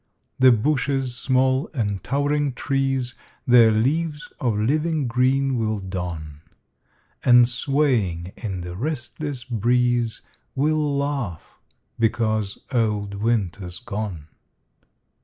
[0.39, 3.13] The bushes small and towering trees
[3.45, 6.41] Their leaves of living green will don,
[7.23, 10.21] And, swaying in the restless breeze,
[10.55, 11.59] Will laugh
[11.99, 14.25] because old Winter's gone.